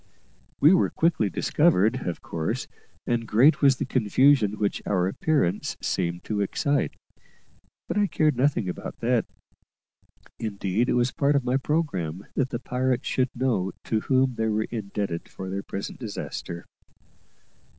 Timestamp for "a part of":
11.11-11.45